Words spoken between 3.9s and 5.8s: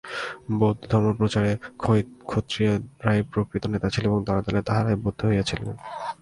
ছিলেন এবং দলে দলে তাঁহারাই বৌদ্ধ হইয়াছিলেন।